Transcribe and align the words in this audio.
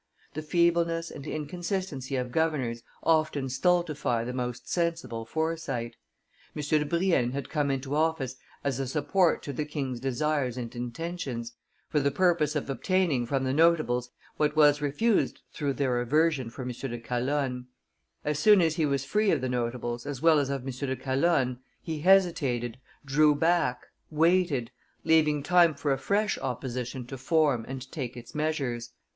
The 0.33 0.41
feebleness 0.41 1.11
and 1.11 1.27
inconsistency 1.27 2.15
of 2.15 2.31
governors 2.31 2.81
often 3.03 3.49
stultify 3.49 4.23
the 4.23 4.33
most 4.33 4.67
sensible 4.67 5.25
foresight. 5.25 5.95
M. 6.55 6.63
de 6.63 6.83
Brienne 6.85 7.33
had 7.33 7.51
come 7.51 7.69
into 7.69 7.93
office 7.93 8.35
as 8.63 8.79
a 8.79 8.87
support 8.87 9.43
to 9.43 9.53
the 9.53 9.63
king's 9.63 9.99
desires 9.99 10.57
and 10.57 10.75
intentions, 10.75 11.53
for 11.87 11.99
the 11.99 12.09
purpose 12.09 12.55
of 12.55 12.67
obtaining 12.67 13.27
from 13.27 13.43
the 13.43 13.53
notables 13.53 14.09
what 14.37 14.55
was 14.55 14.81
refused 14.81 15.41
through 15.53 15.73
their 15.73 16.01
aversion 16.01 16.49
for 16.49 16.63
M. 16.63 16.69
de 16.69 16.97
Calonne; 16.97 17.67
as 18.25 18.39
soon 18.39 18.59
as 18.59 18.77
he 18.77 18.87
was 18.87 19.05
free 19.05 19.29
of 19.29 19.39
the 19.41 19.49
notables 19.49 20.07
as 20.07 20.19
well 20.19 20.39
as 20.39 20.49
of 20.49 20.63
M. 20.65 20.71
de 20.71 20.95
Calonne, 20.95 21.59
he 21.79 21.99
hesitated, 21.99 22.79
drew 23.05 23.35
back, 23.35 23.85
waited, 24.09 24.71
leaving 25.03 25.43
time 25.43 25.75
for 25.75 25.93
a 25.93 25.97
fresh 25.99 26.39
opposition 26.39 27.05
to 27.05 27.19
form 27.19 27.63
and 27.67 27.91
take 27.91 28.17
its 28.17 28.33
measures. 28.33 28.93